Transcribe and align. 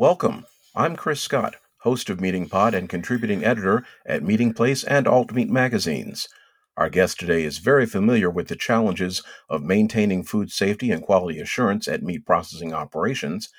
Welcome. 0.00 0.46
I'm 0.74 0.96
Chris 0.96 1.20
Scott, 1.20 1.56
host 1.80 2.08
of 2.08 2.22
Meating 2.22 2.48
Pod 2.48 2.72
and 2.72 2.88
contributing 2.88 3.44
editor 3.44 3.84
at 4.06 4.22
Meating 4.22 4.54
Place 4.54 4.82
and 4.82 5.06
Alt 5.06 5.32
Meat 5.32 5.50
magazines. 5.50 6.26
Our 6.74 6.88
guest 6.88 7.20
today 7.20 7.44
is 7.44 7.58
very 7.58 7.84
familiar 7.84 8.30
with 8.30 8.48
the 8.48 8.56
challenges 8.56 9.22
of 9.50 9.62
maintaining 9.62 10.24
food 10.24 10.50
safety 10.50 10.90
and 10.90 11.02
quality 11.02 11.38
assurance 11.38 11.86
at 11.86 12.02
meat 12.02 12.24
processing 12.24 12.72
operations, 12.72 13.50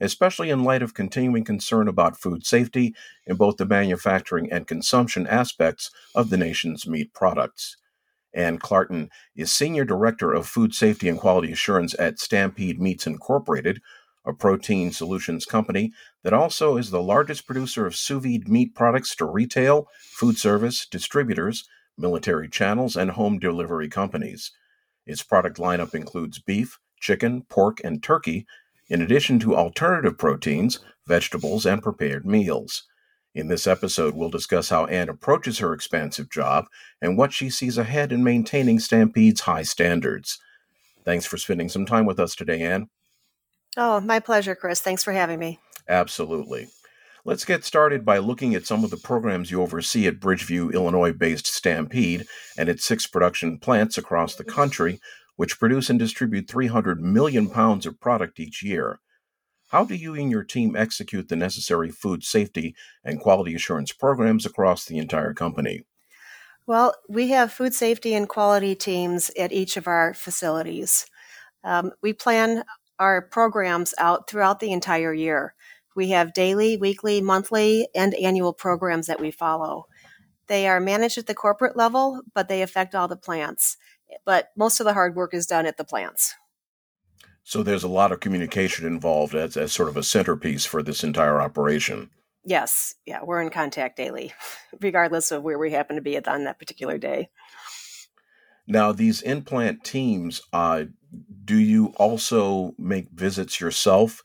especially 0.00 0.48
in 0.48 0.64
light 0.64 0.80
of 0.80 0.94
continuing 0.94 1.44
concern 1.44 1.86
about 1.86 2.18
food 2.18 2.46
safety 2.46 2.94
in 3.26 3.36
both 3.36 3.58
the 3.58 3.66
manufacturing 3.66 4.50
and 4.50 4.66
consumption 4.66 5.26
aspects 5.26 5.90
of 6.14 6.30
the 6.30 6.38
nation's 6.38 6.86
meat 6.86 7.12
products. 7.12 7.76
Ann 8.32 8.58
Clarton 8.58 9.10
is 9.36 9.52
Senior 9.52 9.84
Director 9.84 10.32
of 10.32 10.46
Food 10.46 10.72
Safety 10.72 11.10
and 11.10 11.18
Quality 11.18 11.52
Assurance 11.52 11.94
at 11.98 12.18
Stampede 12.18 12.80
Meats 12.80 13.06
Incorporated, 13.06 13.82
a 14.30 14.34
protein 14.34 14.92
solutions 14.92 15.44
company 15.44 15.92
that 16.24 16.32
also 16.32 16.78
is 16.78 16.90
the 16.90 17.02
largest 17.02 17.46
producer 17.46 17.86
of 17.86 17.94
sous 17.94 18.22
vide 18.22 18.48
meat 18.48 18.74
products 18.74 19.14
to 19.16 19.26
retail, 19.26 19.88
food 19.98 20.38
service, 20.38 20.86
distributors, 20.86 21.68
military 21.98 22.48
channels, 22.48 22.96
and 22.96 23.10
home 23.10 23.38
delivery 23.38 23.88
companies. 23.88 24.52
Its 25.06 25.22
product 25.22 25.58
lineup 25.58 25.94
includes 25.94 26.38
beef, 26.38 26.78
chicken, 27.00 27.42
pork, 27.48 27.80
and 27.84 28.02
turkey, 28.02 28.46
in 28.88 29.02
addition 29.02 29.38
to 29.38 29.56
alternative 29.56 30.16
proteins, 30.16 30.78
vegetables, 31.06 31.66
and 31.66 31.82
prepared 31.82 32.24
meals. 32.24 32.84
In 33.34 33.48
this 33.48 33.66
episode, 33.66 34.14
we'll 34.14 34.30
discuss 34.30 34.70
how 34.70 34.86
Ann 34.86 35.08
approaches 35.08 35.58
her 35.58 35.72
expansive 35.72 36.30
job 36.30 36.66
and 37.00 37.16
what 37.16 37.32
she 37.32 37.48
sees 37.48 37.78
ahead 37.78 38.12
in 38.12 38.24
maintaining 38.24 38.80
Stampede's 38.80 39.42
high 39.42 39.62
standards. 39.62 40.38
Thanks 41.04 41.26
for 41.26 41.36
spending 41.36 41.68
some 41.68 41.86
time 41.86 42.06
with 42.06 42.18
us 42.18 42.34
today, 42.34 42.62
Ann. 42.62 42.88
Oh, 43.76 44.00
my 44.00 44.20
pleasure, 44.20 44.54
Chris. 44.54 44.80
Thanks 44.80 45.04
for 45.04 45.12
having 45.12 45.38
me. 45.38 45.60
Absolutely. 45.88 46.68
Let's 47.24 47.44
get 47.44 47.64
started 47.64 48.04
by 48.04 48.18
looking 48.18 48.54
at 48.54 48.66
some 48.66 48.82
of 48.82 48.90
the 48.90 48.96
programs 48.96 49.50
you 49.50 49.60
oversee 49.60 50.06
at 50.06 50.20
Bridgeview, 50.20 50.72
Illinois 50.72 51.12
based 51.12 51.46
Stampede 51.46 52.26
and 52.56 52.68
its 52.68 52.84
six 52.84 53.06
production 53.06 53.58
plants 53.58 53.98
across 53.98 54.34
the 54.34 54.44
country, 54.44 55.00
which 55.36 55.58
produce 55.58 55.90
and 55.90 55.98
distribute 55.98 56.48
300 56.48 57.00
million 57.00 57.50
pounds 57.50 57.84
of 57.84 58.00
product 58.00 58.40
each 58.40 58.62
year. 58.62 59.00
How 59.68 59.84
do 59.84 59.94
you 59.94 60.14
and 60.14 60.30
your 60.30 60.42
team 60.42 60.74
execute 60.74 61.28
the 61.28 61.36
necessary 61.36 61.90
food 61.90 62.24
safety 62.24 62.74
and 63.04 63.20
quality 63.20 63.54
assurance 63.54 63.92
programs 63.92 64.44
across 64.44 64.84
the 64.84 64.98
entire 64.98 65.34
company? 65.34 65.84
Well, 66.66 66.94
we 67.08 67.28
have 67.28 67.52
food 67.52 67.74
safety 67.74 68.14
and 68.14 68.28
quality 68.28 68.74
teams 68.74 69.30
at 69.38 69.52
each 69.52 69.76
of 69.76 69.86
our 69.86 70.14
facilities. 70.14 71.06
Um, 71.62 71.92
we 72.02 72.12
plan 72.12 72.64
our 73.00 73.22
programs 73.22 73.94
out 73.98 74.28
throughout 74.28 74.60
the 74.60 74.70
entire 74.70 75.12
year. 75.12 75.54
We 75.96 76.10
have 76.10 76.34
daily, 76.34 76.76
weekly, 76.76 77.20
monthly, 77.20 77.88
and 77.94 78.14
annual 78.14 78.52
programs 78.52 79.08
that 79.08 79.18
we 79.18 79.32
follow. 79.32 79.86
They 80.46 80.68
are 80.68 80.78
managed 80.78 81.18
at 81.18 81.26
the 81.26 81.34
corporate 81.34 81.76
level, 81.76 82.20
but 82.34 82.48
they 82.48 82.62
affect 82.62 82.94
all 82.94 83.08
the 83.08 83.16
plants. 83.16 83.76
But 84.24 84.50
most 84.56 84.78
of 84.78 84.84
the 84.84 84.92
hard 84.92 85.16
work 85.16 85.34
is 85.34 85.46
done 85.46 85.66
at 85.66 85.76
the 85.76 85.84
plants. 85.84 86.34
So 87.42 87.62
there's 87.62 87.82
a 87.82 87.88
lot 87.88 88.12
of 88.12 88.20
communication 88.20 88.86
involved 88.86 89.34
as, 89.34 89.56
as 89.56 89.72
sort 89.72 89.88
of 89.88 89.96
a 89.96 90.02
centerpiece 90.02 90.66
for 90.66 90.82
this 90.82 91.02
entire 91.02 91.40
operation. 91.40 92.10
Yes, 92.44 92.94
yeah, 93.06 93.20
we're 93.24 93.42
in 93.42 93.50
contact 93.50 93.96
daily, 93.96 94.32
regardless 94.80 95.30
of 95.30 95.42
where 95.42 95.58
we 95.58 95.70
happen 95.70 95.96
to 95.96 96.02
be 96.02 96.16
on 96.24 96.44
that 96.44 96.58
particular 96.58 96.98
day. 96.98 97.30
Now, 98.70 98.92
these 98.92 99.20
in-plant 99.20 99.82
teams, 99.82 100.42
uh, 100.52 100.84
do 101.44 101.56
you 101.56 101.86
also 101.96 102.72
make 102.78 103.10
visits 103.10 103.60
yourself 103.60 104.22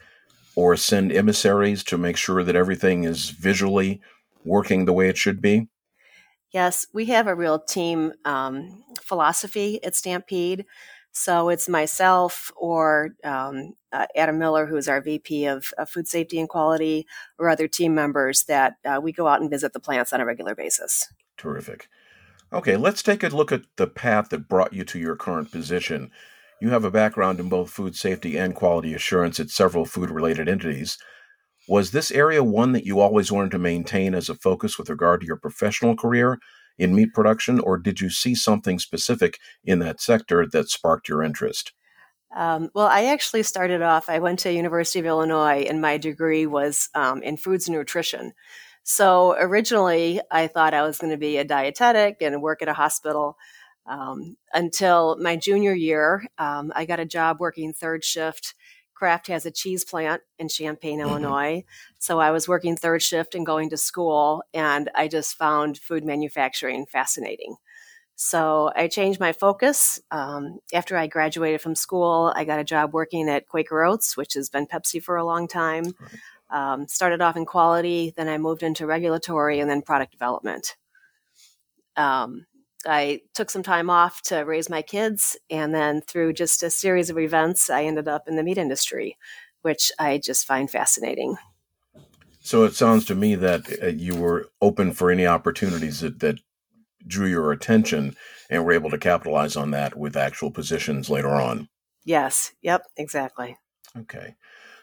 or 0.55 0.77
send 0.77 1.11
emissaries 1.11 1.83
to 1.85 1.97
make 1.97 2.15
sure 2.15 2.43
that 2.43 2.55
everything 2.55 3.05
is 3.05 3.31
visually 3.31 4.01
working 4.43 4.85
the 4.85 4.93
way 4.93 5.09
it 5.09 5.17
should 5.17 5.41
be? 5.41 5.67
Yes, 6.51 6.85
we 6.93 7.05
have 7.05 7.25
a 7.25 7.33
real 7.33 7.57
team 7.57 8.13
um, 8.23 8.83
philosophy 9.01 9.83
at 9.83 9.95
Stampede. 9.95 10.65
So 11.11 11.49
it's 11.49 11.67
myself 11.67 12.51
or 12.55 13.15
um, 13.23 13.73
uh, 13.91 14.05
Adam 14.15 14.37
Miller, 14.37 14.67
who 14.67 14.77
is 14.77 14.87
our 14.87 15.01
VP 15.01 15.45
of, 15.45 15.73
of, 15.79 15.89
Food 15.89 16.07
Safety 16.07 16.39
and 16.39 16.47
Quality, 16.47 17.07
or 17.39 17.49
other 17.49 17.67
team 17.67 17.95
members 17.95 18.43
that 18.43 18.75
uh, 18.85 18.99
we 19.01 19.11
go 19.11 19.27
out 19.27 19.41
and 19.41 19.49
visit 19.49 19.73
the 19.73 19.79
plants 19.79 20.13
on 20.13 20.21
a 20.21 20.25
regular 20.25 20.53
basis. 20.53 21.11
Terrific. 21.35 21.87
Okay, 22.55 22.77
let's 22.77 23.03
take 23.03 23.21
a 23.21 23.27
look 23.27 23.51
at 23.51 23.63
the 23.75 23.85
path 23.85 24.29
that 24.29 24.47
brought 24.47 24.71
you 24.71 24.85
to 24.85 24.97
your 24.97 25.17
current 25.17 25.51
position. 25.51 26.09
You 26.61 26.69
have 26.69 26.85
a 26.85 26.89
background 26.89 27.41
in 27.41 27.49
both 27.49 27.69
food 27.69 27.97
safety 27.97 28.37
and 28.37 28.55
quality 28.55 28.93
assurance 28.93 29.41
at 29.41 29.49
several 29.49 29.83
food 29.83 30.09
related 30.09 30.47
entities. 30.47 30.97
Was 31.67 31.91
this 31.91 32.11
area 32.11 32.45
one 32.45 32.71
that 32.71 32.85
you 32.85 33.01
always 33.01 33.29
wanted 33.29 33.51
to 33.51 33.59
maintain 33.59 34.15
as 34.15 34.29
a 34.29 34.35
focus 34.35 34.77
with 34.77 34.89
regard 34.89 35.19
to 35.19 35.27
your 35.27 35.35
professional 35.35 35.97
career 35.97 36.39
in 36.77 36.95
meat 36.95 37.13
production, 37.13 37.59
or 37.59 37.77
did 37.77 37.99
you 37.99 38.09
see 38.09 38.33
something 38.33 38.79
specific 38.79 39.37
in 39.65 39.79
that 39.79 39.99
sector 39.99 40.47
that 40.47 40.69
sparked 40.69 41.09
your 41.09 41.23
interest? 41.23 41.73
Um, 42.33 42.69
well, 42.73 42.87
I 42.87 43.07
actually 43.07 43.43
started 43.43 43.81
off, 43.81 44.07
I 44.07 44.19
went 44.19 44.39
to 44.39 44.53
University 44.53 44.99
of 44.99 45.05
Illinois, 45.05 45.65
and 45.67 45.81
my 45.81 45.97
degree 45.97 46.45
was 46.45 46.87
um, 46.95 47.21
in 47.21 47.35
foods 47.35 47.67
and 47.67 47.75
nutrition. 47.75 48.31
So 48.87 49.35
originally, 49.39 50.21
I 50.29 50.45
thought 50.45 50.75
I 50.75 50.83
was 50.83 50.99
going 50.99 51.09
to 51.09 51.17
be 51.17 51.37
a 51.37 51.43
dietetic 51.43 52.17
and 52.21 52.39
work 52.39 52.61
at 52.61 52.67
a 52.67 52.73
hospital. 52.73 53.35
Um, 53.87 54.37
until 54.53 55.17
my 55.19 55.37
junior 55.37 55.73
year, 55.73 56.23
um, 56.37 56.71
I 56.75 56.85
got 56.85 56.99
a 56.99 57.05
job 57.05 57.37
working 57.39 57.73
third 57.73 58.03
shift. 58.03 58.53
Kraft 58.93 59.25
has 59.27 59.47
a 59.47 59.51
cheese 59.51 59.83
plant 59.83 60.21
in 60.37 60.49
Champaign, 60.49 60.99
mm-hmm. 60.99 61.09
Illinois. 61.09 61.63
So 61.97 62.19
I 62.19 62.29
was 62.29 62.47
working 62.47 62.77
third 62.77 63.01
shift 63.01 63.33
and 63.33 63.43
going 63.43 63.71
to 63.71 63.77
school, 63.77 64.43
and 64.53 64.87
I 64.93 65.07
just 65.07 65.35
found 65.35 65.79
food 65.79 66.05
manufacturing 66.05 66.85
fascinating. 66.85 67.55
So 68.15 68.71
I 68.75 68.87
changed 68.87 69.19
my 69.19 69.33
focus. 69.33 69.99
Um, 70.11 70.59
after 70.73 70.95
I 70.95 71.07
graduated 71.07 71.59
from 71.59 71.73
school, 71.73 72.31
I 72.35 72.45
got 72.45 72.59
a 72.59 72.63
job 72.63 72.93
working 72.93 73.27
at 73.29 73.47
Quaker 73.47 73.83
Oats, 73.83 74.15
which 74.15 74.35
has 74.35 74.47
been 74.47 74.67
Pepsi 74.67 75.01
for 75.01 75.17
a 75.17 75.25
long 75.25 75.47
time. 75.47 75.95
Um, 76.49 76.87
started 76.87 77.21
off 77.21 77.37
in 77.37 77.45
quality, 77.45 78.13
then 78.15 78.27
I 78.27 78.37
moved 78.37 78.61
into 78.61 78.85
regulatory 78.85 79.59
and 79.59 79.69
then 79.69 79.81
product 79.81 80.11
development. 80.11 80.75
Um, 81.97 82.45
I 82.85 83.21
took 83.33 83.49
some 83.49 83.63
time 83.63 83.89
off 83.89 84.21
to 84.23 84.39
raise 84.41 84.69
my 84.69 84.83
kids, 84.83 85.35
and 85.49 85.73
then 85.73 86.01
through 86.01 86.33
just 86.33 86.61
a 86.61 86.69
series 86.69 87.09
of 87.09 87.17
events, 87.17 87.69
I 87.69 87.85
ended 87.85 88.07
up 88.07 88.27
in 88.27 88.35
the 88.35 88.43
meat 88.43 88.59
industry, 88.59 89.17
which 89.63 89.91
I 89.97 90.19
just 90.19 90.45
find 90.45 90.69
fascinating. 90.69 91.37
So 92.41 92.63
it 92.63 92.75
sounds 92.75 93.05
to 93.05 93.15
me 93.15 93.33
that 93.35 93.65
uh, 93.81 93.87
you 93.87 94.15
were 94.15 94.49
open 94.61 94.93
for 94.93 95.09
any 95.09 95.25
opportunities 95.25 96.01
that, 96.01 96.19
that 96.19 96.39
drew 97.07 97.27
your 97.27 97.51
attention 97.51 98.15
and 98.51 98.63
were 98.63 98.71
able 98.73 98.91
to 98.91 98.99
capitalize 98.99 99.55
on 99.55 99.71
that 99.71 99.97
with 99.97 100.15
actual 100.15 100.51
positions 100.51 101.09
later 101.09 101.29
on. 101.29 101.69
Yes. 102.03 102.53
Yep. 102.61 102.83
Exactly. 102.97 103.57
Okay. 103.97 104.35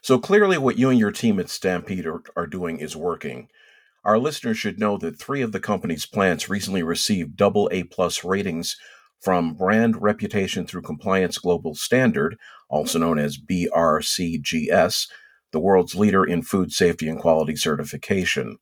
So 0.02 0.18
clearly, 0.18 0.58
what 0.58 0.78
you 0.78 0.90
and 0.90 0.98
your 0.98 1.12
team 1.12 1.38
at 1.38 1.48
Stampede 1.48 2.06
are, 2.06 2.22
are 2.36 2.48
doing 2.48 2.78
is 2.80 2.96
working. 2.96 3.48
Our 4.04 4.18
listeners 4.18 4.58
should 4.58 4.80
know 4.80 4.98
that 4.98 5.16
three 5.16 5.42
of 5.42 5.52
the 5.52 5.60
company's 5.60 6.06
plants 6.06 6.50
recently 6.50 6.82
received 6.82 7.36
double 7.36 7.68
A 7.72 7.84
plus 7.84 8.24
ratings 8.24 8.76
from 9.20 9.54
Brand 9.54 10.02
Reputation 10.02 10.66
Through 10.66 10.82
Compliance 10.82 11.38
Global 11.38 11.76
Standard, 11.76 12.36
also 12.68 12.98
known 12.98 13.20
as 13.20 13.38
BRCGS, 13.38 15.08
the 15.52 15.60
world's 15.60 15.94
leader 15.94 16.24
in 16.24 16.42
food 16.42 16.72
safety 16.72 17.08
and 17.08 17.20
quality 17.20 17.54
certification. 17.54 18.58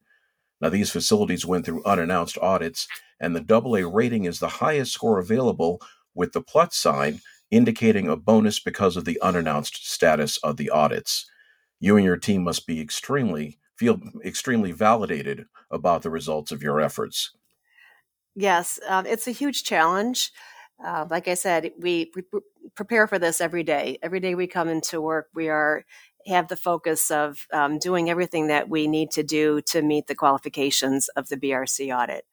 Now, 0.61 0.69
these 0.69 0.91
facilities 0.91 1.47
went 1.47 1.65
through 1.65 1.85
unannounced 1.85 2.37
audits, 2.43 2.87
and 3.19 3.35
the 3.35 3.41
double 3.41 3.77
A 3.77 3.89
rating 3.89 4.25
is 4.25 4.41
the 4.41 4.49
highest 4.49 4.93
score 4.93 5.19
available, 5.19 5.81
with 6.15 6.33
the 6.33 6.43
plus 6.43 6.77
sign 6.77 7.21
indicating 7.51 8.09
a 8.09 8.17
bonus 8.17 8.61
because 8.61 8.97
of 8.97 9.05
the 9.05 9.21
unannounced 9.21 9.91
status 9.91 10.37
of 10.39 10.57
the 10.57 10.71
audits. 10.71 11.31
You 11.79 11.97
and 11.97 12.05
your 12.05 12.17
team 12.17 12.45
must 12.45 12.67
be 12.67 12.81
extremely 12.81 13.59
feel 13.77 13.99
extremely 14.23 14.73
validated 14.73 15.47
about 15.71 16.03
the 16.03 16.11
results 16.11 16.53
of 16.53 16.63
your 16.63 16.83
efforts. 16.83 17.31
Yes, 18.37 18.79
um, 18.87 19.07
it's 19.07 19.27
a 19.27 19.31
huge 19.33 19.65
challenge. 19.65 20.33
Uh, 20.85 21.07
like 21.11 21.29
I 21.29 21.35
said, 21.35 21.73
we, 21.79 22.13
prepare 22.75 23.07
for 23.07 23.19
this 23.19 23.41
every 23.41 23.63
day. 23.63 23.99
Every 24.03 24.21
day 24.21 24.35
we 24.35 24.47
come 24.47 24.69
into 24.69 25.01
work, 25.01 25.29
we 25.35 25.49
are 25.49 25.85
have 26.27 26.49
the 26.49 26.57
focus 26.57 27.11
of 27.11 27.47
um, 27.53 27.79
doing 27.79 28.11
everything 28.11 28.49
that 28.49 28.69
we 28.69 28.87
need 28.87 29.11
to 29.11 29.23
do 29.23 29.63
to 29.63 29.81
meet 29.81 30.07
the 30.07 30.15
qualifications 30.15 31.09
of 31.17 31.29
the 31.29 31.37
BRC 31.37 31.97
audit. 31.97 32.27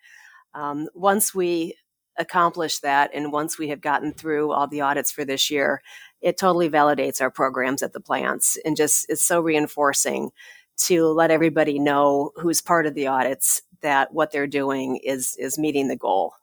Um, 0.54 0.90
once 0.94 1.34
we 1.34 1.76
accomplish 2.18 2.80
that, 2.80 3.12
and 3.14 3.32
once 3.32 3.58
we 3.58 3.70
have 3.70 3.82
gotten 3.82 4.14
through 4.14 4.52
all 4.52 4.68
the 4.68 4.82
audits 4.82 5.12
for 5.12 5.26
this 5.26 5.50
year, 5.50 5.82
it 6.22 6.38
totally 6.38 6.70
validates 6.70 7.22
our 7.22 7.32
programs 7.32 7.84
at 7.84 7.94
the 7.94 8.00
plants 8.00 8.58
and 8.66 8.76
just 8.76 9.06
it's 9.10 9.24
so 9.24 9.40
reinforcing 9.40 10.32
to 10.78 11.08
let 11.08 11.32
everybody 11.32 11.80
know 11.80 12.32
who's 12.36 12.62
part 12.62 12.86
of 12.86 12.94
the 12.94 13.08
audits 13.08 13.62
that 13.82 14.14
what 14.14 14.32
they're 14.32 14.48
doing 14.48 14.98
is 14.98 15.36
is 15.38 15.58
meeting 15.58 15.88
the 15.88 15.96
goal. 15.96 16.34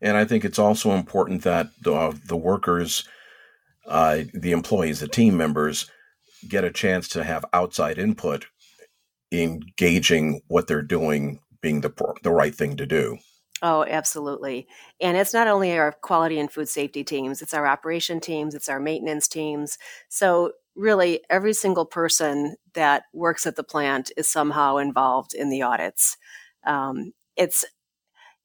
And 0.00 0.16
I 0.16 0.24
think 0.24 0.44
it's 0.44 0.58
also 0.58 0.92
important 0.92 1.42
that 1.42 1.68
the, 1.80 1.94
uh, 1.94 2.12
the 2.26 2.36
workers, 2.36 3.04
uh, 3.86 4.22
the 4.34 4.50
employees, 4.50 4.98
the 4.98 5.06
team 5.06 5.36
members, 5.36 5.88
get 6.48 6.64
a 6.64 6.72
chance 6.72 7.08
to 7.10 7.22
have 7.22 7.44
outside 7.52 7.98
input 7.98 8.46
engaging 9.30 10.40
what 10.48 10.66
they're 10.66 10.82
doing 10.82 11.38
being 11.60 11.80
the 11.80 11.92
the 12.22 12.30
right 12.30 12.54
thing 12.54 12.76
to 12.76 12.86
do. 12.86 13.18
Oh, 13.64 13.84
absolutely. 13.88 14.66
And 15.00 15.16
it's 15.16 15.32
not 15.32 15.46
only 15.46 15.72
our 15.78 15.92
quality 15.92 16.38
and 16.40 16.50
food 16.50 16.68
safety 16.68 17.04
teams, 17.04 17.40
it's 17.42 17.54
our 17.54 17.66
operation 17.66 18.18
teams, 18.20 18.54
it's 18.54 18.68
our 18.68 18.80
maintenance 18.80 19.28
teams. 19.28 19.78
So, 20.08 20.52
really, 20.74 21.20
every 21.30 21.52
single 21.54 21.86
person 21.86 22.56
that 22.74 23.04
works 23.12 23.46
at 23.46 23.54
the 23.56 23.62
plant 23.62 24.10
is 24.16 24.28
somehow 24.30 24.78
involved 24.78 25.34
in 25.34 25.48
the 25.50 25.62
audits. 25.62 26.16
Um, 26.66 27.12
it's 27.36 27.64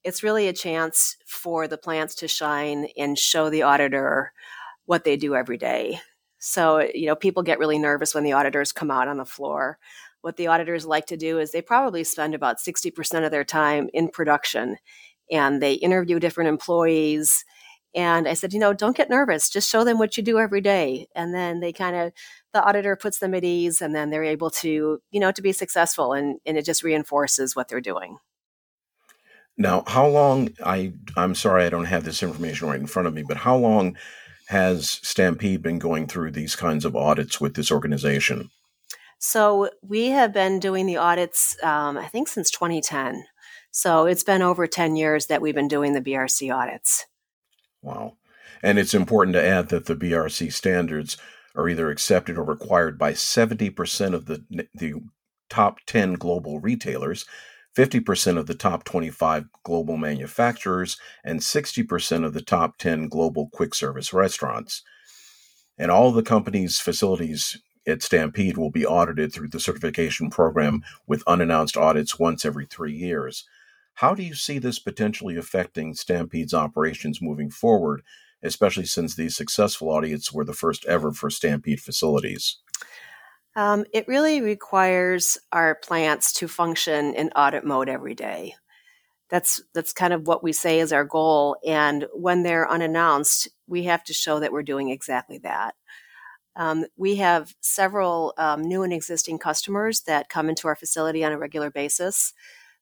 it's 0.04 0.22
really 0.22 0.48
a 0.48 0.52
chance 0.54 1.16
for 1.26 1.68
the 1.68 1.78
plants 1.78 2.14
to 2.16 2.28
shine 2.28 2.88
and 2.96 3.18
show 3.18 3.50
the 3.50 3.62
auditor 3.62 4.32
what 4.86 5.04
they 5.04 5.16
do 5.16 5.34
every 5.34 5.56
day. 5.58 6.00
So, 6.38 6.80
you 6.94 7.06
know, 7.06 7.16
people 7.16 7.42
get 7.42 7.58
really 7.58 7.78
nervous 7.78 8.14
when 8.14 8.24
the 8.24 8.32
auditors 8.32 8.72
come 8.72 8.90
out 8.90 9.08
on 9.08 9.16
the 9.18 9.24
floor. 9.24 9.78
What 10.22 10.36
the 10.36 10.46
auditors 10.48 10.86
like 10.86 11.06
to 11.06 11.16
do 11.16 11.38
is 11.38 11.52
they 11.52 11.62
probably 11.62 12.04
spend 12.04 12.34
about 12.34 12.60
60% 12.60 13.24
of 13.24 13.30
their 13.30 13.44
time 13.44 13.88
in 13.92 14.08
production 14.08 14.76
and 15.30 15.62
they 15.62 15.74
interview 15.74 16.18
different 16.18 16.48
employees. 16.48 17.44
And 17.94 18.28
I 18.28 18.34
said, 18.34 18.52
you 18.52 18.60
know, 18.60 18.72
don't 18.72 18.96
get 18.96 19.10
nervous. 19.10 19.50
Just 19.50 19.70
show 19.70 19.82
them 19.82 19.98
what 19.98 20.16
you 20.16 20.22
do 20.22 20.38
every 20.38 20.60
day. 20.60 21.08
And 21.14 21.34
then 21.34 21.60
they 21.60 21.72
kind 21.72 21.96
of, 21.96 22.12
the 22.52 22.62
auditor 22.62 22.96
puts 22.96 23.18
them 23.18 23.34
at 23.34 23.44
ease 23.44 23.80
and 23.80 23.94
then 23.94 24.10
they're 24.10 24.24
able 24.24 24.50
to, 24.50 25.00
you 25.10 25.20
know, 25.20 25.32
to 25.32 25.42
be 25.42 25.52
successful 25.52 26.12
and, 26.12 26.38
and 26.44 26.56
it 26.56 26.64
just 26.64 26.82
reinforces 26.82 27.56
what 27.56 27.68
they're 27.68 27.80
doing. 27.80 28.18
Now, 29.56 29.82
how 29.86 30.06
long, 30.06 30.50
I, 30.64 30.92
I'm 31.16 31.34
sorry 31.34 31.64
I 31.64 31.70
don't 31.70 31.86
have 31.86 32.04
this 32.04 32.22
information 32.22 32.68
right 32.68 32.78
in 32.78 32.86
front 32.86 33.08
of 33.08 33.14
me, 33.14 33.24
but 33.26 33.38
how 33.38 33.56
long 33.56 33.96
has 34.46 35.00
Stampede 35.02 35.62
been 35.62 35.78
going 35.78 36.06
through 36.06 36.30
these 36.30 36.54
kinds 36.54 36.84
of 36.84 36.94
audits 36.94 37.40
with 37.40 37.54
this 37.54 37.72
organization? 37.72 38.50
So 39.18 39.68
we 39.82 40.06
have 40.06 40.32
been 40.32 40.60
doing 40.60 40.86
the 40.86 40.96
audits, 40.96 41.56
um, 41.62 41.98
I 41.98 42.06
think, 42.06 42.28
since 42.28 42.50
2010. 42.52 43.24
So 43.78 44.06
it's 44.06 44.24
been 44.24 44.42
over 44.42 44.66
10 44.66 44.96
years 44.96 45.26
that 45.26 45.40
we've 45.40 45.54
been 45.54 45.68
doing 45.68 45.92
the 45.92 46.00
BRC 46.00 46.52
audits. 46.52 47.06
Wow. 47.80 48.16
And 48.60 48.76
it's 48.76 48.92
important 48.92 49.34
to 49.34 49.46
add 49.46 49.68
that 49.68 49.86
the 49.86 49.94
BRC 49.94 50.52
standards 50.52 51.16
are 51.54 51.68
either 51.68 51.88
accepted 51.88 52.36
or 52.36 52.42
required 52.42 52.98
by 52.98 53.12
70% 53.12 54.14
of 54.14 54.26
the, 54.26 54.44
the 54.74 54.94
top 55.48 55.78
10 55.86 56.14
global 56.14 56.58
retailers, 56.58 57.24
50% 57.76 58.36
of 58.36 58.48
the 58.48 58.56
top 58.56 58.82
25 58.82 59.44
global 59.62 59.96
manufacturers, 59.96 60.96
and 61.22 61.38
60% 61.38 62.24
of 62.24 62.34
the 62.34 62.42
top 62.42 62.78
10 62.78 63.06
global 63.06 63.48
quick 63.52 63.76
service 63.76 64.12
restaurants. 64.12 64.82
And 65.78 65.92
all 65.92 66.10
the 66.10 66.24
company's 66.24 66.80
facilities 66.80 67.56
at 67.86 68.02
Stampede 68.02 68.56
will 68.56 68.72
be 68.72 68.84
audited 68.84 69.32
through 69.32 69.50
the 69.50 69.60
certification 69.60 70.30
program 70.30 70.82
with 71.06 71.22
unannounced 71.28 71.76
audits 71.76 72.18
once 72.18 72.44
every 72.44 72.66
three 72.66 72.92
years. 72.92 73.44
How 73.98 74.14
do 74.14 74.22
you 74.22 74.34
see 74.34 74.60
this 74.60 74.78
potentially 74.78 75.36
affecting 75.36 75.92
Stampede's 75.92 76.54
operations 76.54 77.20
moving 77.20 77.50
forward, 77.50 78.02
especially 78.44 78.84
since 78.84 79.16
these 79.16 79.34
successful 79.34 79.90
audits 79.90 80.32
were 80.32 80.44
the 80.44 80.52
first 80.52 80.86
ever 80.86 81.10
for 81.10 81.30
Stampede 81.30 81.80
facilities? 81.80 82.58
Um, 83.56 83.84
it 83.92 84.06
really 84.06 84.40
requires 84.40 85.36
our 85.50 85.74
plants 85.74 86.32
to 86.34 86.46
function 86.46 87.12
in 87.14 87.30
audit 87.30 87.64
mode 87.64 87.88
every 87.88 88.14
day. 88.14 88.54
That's 89.30 89.60
that's 89.74 89.92
kind 89.92 90.12
of 90.12 90.28
what 90.28 90.44
we 90.44 90.52
say 90.52 90.78
is 90.78 90.92
our 90.92 91.04
goal. 91.04 91.56
And 91.66 92.06
when 92.14 92.44
they're 92.44 92.70
unannounced, 92.70 93.48
we 93.66 93.82
have 93.84 94.04
to 94.04 94.14
show 94.14 94.38
that 94.38 94.52
we're 94.52 94.62
doing 94.62 94.90
exactly 94.90 95.38
that. 95.38 95.74
Um, 96.54 96.86
we 96.96 97.16
have 97.16 97.52
several 97.62 98.32
um, 98.38 98.62
new 98.62 98.84
and 98.84 98.92
existing 98.92 99.40
customers 99.40 100.02
that 100.02 100.28
come 100.28 100.48
into 100.48 100.68
our 100.68 100.76
facility 100.76 101.24
on 101.24 101.32
a 101.32 101.38
regular 101.38 101.72
basis. 101.72 102.32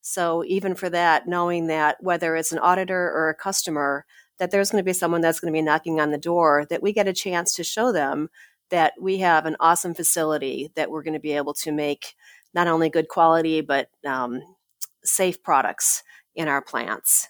So 0.09 0.45
even 0.47 0.77
for 0.77 0.89
that, 0.91 1.27
knowing 1.27 1.67
that 1.67 1.97
whether 2.01 2.37
it's 2.37 2.53
an 2.53 2.61
auditor 2.61 3.11
or 3.11 3.29
a 3.29 3.35
customer, 3.35 4.07
that 4.39 4.53
there's 4.53 4.71
going 4.71 4.81
to 4.81 4.89
be 4.89 4.93
someone 4.93 5.21
that's 5.21 5.41
going 5.41 5.53
to 5.53 5.59
be 5.59 5.63
knocking 5.63 5.99
on 5.99 6.13
the 6.13 6.17
door, 6.17 6.65
that 6.71 6.81
we 6.81 6.93
get 6.93 7.09
a 7.09 7.13
chance 7.13 7.53
to 7.55 7.65
show 7.65 7.91
them 7.91 8.29
that 8.71 8.93
we 9.01 9.19
have 9.19 9.47
an 9.47 9.57
awesome 9.59 9.95
facility 9.95 10.71
that 10.77 10.93
we're 10.93 11.03
going 11.03 11.15
to 11.15 11.19
be 11.19 11.33
able 11.33 11.55
to 11.55 11.73
make 11.73 12.15
not 12.55 12.69
only 12.69 12.89
good 12.89 13.09
quality 13.09 13.61
but 13.63 13.89
um, 14.07 14.41
safe 15.03 15.43
products 15.43 16.05
in 16.37 16.47
our 16.47 16.63
plants. 16.63 17.27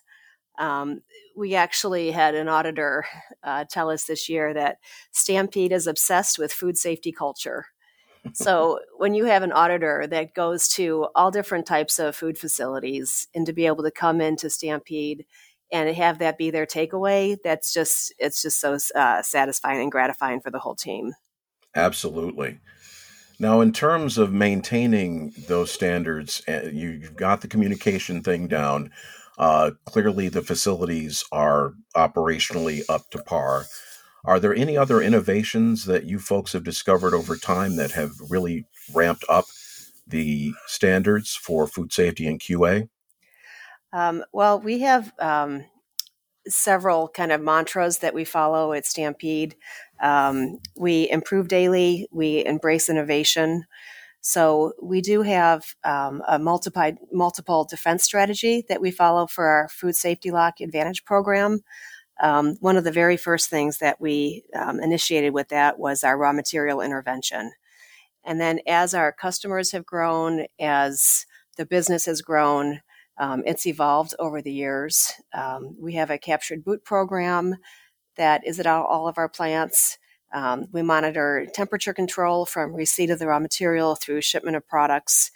Um, 0.59 1.01
we 1.35 1.55
actually 1.55 2.11
had 2.11 2.35
an 2.35 2.47
auditor 2.47 3.07
uh, 3.43 3.65
tell 3.71 3.89
us 3.89 4.05
this 4.05 4.29
year 4.29 4.53
that 4.53 4.77
Stampede 5.13 5.73
is 5.73 5.87
obsessed 5.87 6.39
with 6.39 6.53
food 6.53 6.77
safety 6.77 7.11
culture 7.11 7.69
so 8.35 8.81
when 8.97 9.15
you 9.15 9.25
have 9.25 9.43
an 9.43 9.53
auditor 9.53 10.07
that 10.09 10.35
goes 10.35 10.69
to 10.69 11.09
all 11.15 11.31
different 11.31 11.67
types 11.67 11.99
of 11.99 12.17
food 12.17 12.39
facilities 12.39 13.29
and 13.35 13.47
to 13.47 13.53
be 13.53 13.67
able 13.67 13.85
to 13.85 13.91
come 13.91 14.21
into 14.21 14.51
Stampede 14.51 15.25
and 15.73 15.95
have 15.97 16.19
that 16.19 16.39
be 16.39 16.51
their 16.51 16.67
takeaway, 16.67 17.37
that's 17.43 17.73
just 17.73 18.13
it's 18.19 18.43
just 18.43 18.61
so 18.61 18.79
uh, 18.95 19.23
satisfying 19.23 19.83
and 19.83 19.93
gratifying 19.93 20.41
for 20.41 20.51
the 20.51 20.59
whole 20.59 20.77
team. 20.77 21.13
Absolutely. 21.75 22.61
Now, 23.39 23.61
in 23.61 23.73
terms 23.73 24.17
of 24.17 24.33
maintaining 24.33 25.35
those 25.47 25.71
standards, 25.71 26.43
uh, 26.49 26.71
you've 26.73 27.17
got 27.17 27.43
the 27.43 27.49
communication 27.49 28.23
thing 28.23 28.49
down. 28.49 28.91
Uh, 29.37 29.73
clearly, 29.85 30.31
the 30.31 30.41
facilities 30.41 31.23
are 31.33 31.75
operationally 31.95 32.83
up 32.89 33.11
to 33.11 33.23
par. 33.23 33.67
Are 34.27 34.41
there 34.41 34.55
any 34.55 34.77
other 34.77 35.01
innovations 35.01 35.85
that 35.85 36.05
you 36.05 36.19
folks 36.19 36.53
have 36.53 36.65
discovered 36.65 37.15
over 37.15 37.37
time 37.37 37.77
that 37.77 37.93
have 37.93 38.11
really 38.29 38.67
ramped 38.93 39.25
up 39.29 39.45
the 40.05 40.53
standards 40.67 41.35
for 41.35 41.69
food 41.69 41.93
safety 41.93 42.27
and 42.27 42.41
QA? 42.41 42.89
Um, 43.93 44.25
well, 44.33 44.59
we 44.59 44.81
have 44.81 45.13
um, 45.21 45.65
several 46.49 47.07
kind 47.09 47.31
of 47.31 47.41
mantras 47.41 47.99
that 47.99 48.15
we 48.15 48.25
follow 48.25 48.73
at 48.73 48.85
Stampede. 48.85 49.55
Um, 50.01 50.59
we 50.77 51.09
improve 51.09 51.47
daily, 51.47 52.09
we 52.11 52.45
embrace 52.45 52.89
innovation. 52.89 53.65
So 54.21 54.73
we 54.83 55.03
do 55.03 55.23
have 55.23 55.65
um, 55.85 56.21
a 56.27 56.37
multiplied, 56.41 56.99
multiple 57.13 57.65
defense 57.65 58.03
strategy 58.03 58.65
that 58.69 58.81
we 58.81 58.91
follow 58.91 59.29
for 59.29 59.47
our 59.47 59.69
Food 59.69 59.95
Safety 59.95 60.33
Lock 60.33 60.61
Advantage 60.61 61.05
program 61.05 61.61
um, 62.21 62.57
one 62.61 62.77
of 62.77 62.85
the 62.85 62.93
very 62.93 63.17
first 63.17 63.51
things 63.51 63.79
that 63.79 64.01
we 64.01 64.45
um, 64.55 64.81
initiated 64.81 65.35
with 65.35 65.49
that 65.49 65.79
was 65.79 66.03
our 66.03 66.17
raw 66.17 66.33
material 66.33 66.81
intervention. 66.81 67.53
And 68.25 68.41
then 68.41 68.61
as 68.67 68.95
our 68.95 69.13
customers 69.13 69.73
have 69.73 69.87
grown, 69.87 70.47
as 70.59 71.27
the 71.57 71.67
business 71.67 72.07
has 72.07 72.23
grown, 72.23 72.81
um, 73.19 73.43
it's 73.47 73.67
evolved 73.67 74.15
over 74.19 74.43
the 74.43 74.53
years. 74.53 75.13
Um, 75.33 75.77
we 75.79 75.95
have 75.95 76.11
a 76.11 76.19
captive 76.19 76.65
boot 76.65 76.85
program 76.85 77.57
that 78.17 78.47
is 78.47 78.59
at 78.59 78.67
all 78.67 79.09
of 79.09 79.19
our 79.19 79.29
plants. 79.29 79.99
Um, 80.33 80.67
we 80.73 80.83
monitor 80.83 81.47
temperature 81.55 81.95
control 81.95 82.47
from 82.47 82.75
receipt 82.75 83.11
of 83.11 83.19
the 83.19 83.27
raw 83.27 83.39
material 83.39 83.95
through 83.95 84.23
shipment 84.23 84.57
of 84.57 84.69
products. 84.69 85.31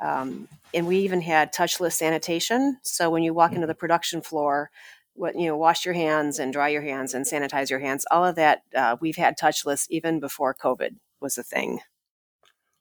Um, 0.00 0.48
and 0.72 0.86
we 0.86 0.98
even 0.98 1.20
had 1.20 1.52
touchless 1.52 1.94
sanitation. 1.94 2.78
So 2.82 3.10
when 3.10 3.22
you 3.22 3.34
walk 3.34 3.52
into 3.52 3.66
the 3.66 3.74
production 3.74 4.20
floor, 4.22 4.70
what 5.18 5.38
you 5.38 5.48
know 5.48 5.56
wash 5.56 5.84
your 5.84 5.94
hands 5.94 6.38
and 6.38 6.52
dry 6.52 6.68
your 6.68 6.82
hands 6.82 7.14
and 7.14 7.26
sanitize 7.26 7.70
your 7.70 7.80
hands 7.80 8.06
all 8.10 8.24
of 8.24 8.36
that 8.36 8.62
uh, 8.76 8.96
we've 9.00 9.16
had 9.16 9.38
touchless 9.38 9.86
even 9.90 10.20
before 10.20 10.54
covid 10.54 10.96
was 11.20 11.38
a 11.38 11.42
thing. 11.42 11.80